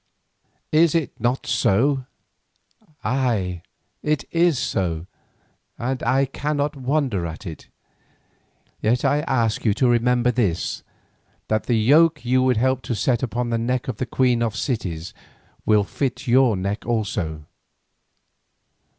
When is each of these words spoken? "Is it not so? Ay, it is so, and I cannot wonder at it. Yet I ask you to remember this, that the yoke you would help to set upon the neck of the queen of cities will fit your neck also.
"Is 0.71 0.95
it 0.95 1.19
not 1.19 1.45
so? 1.45 2.05
Ay, 3.03 3.61
it 4.01 4.23
is 4.31 4.57
so, 4.57 5.05
and 5.77 6.01
I 6.01 6.25
cannot 6.25 6.75
wonder 6.75 7.27
at 7.27 7.45
it. 7.45 7.67
Yet 8.81 9.05
I 9.05 9.19
ask 9.19 9.63
you 9.63 9.75
to 9.75 9.87
remember 9.87 10.31
this, 10.31 10.81
that 11.49 11.65
the 11.65 11.77
yoke 11.77 12.25
you 12.25 12.41
would 12.41 12.57
help 12.57 12.81
to 12.89 12.95
set 12.95 13.21
upon 13.21 13.51
the 13.51 13.59
neck 13.59 13.87
of 13.87 13.97
the 13.97 14.07
queen 14.07 14.41
of 14.41 14.55
cities 14.55 15.13
will 15.67 15.83
fit 15.83 16.27
your 16.27 16.57
neck 16.57 16.83
also. 16.83 17.45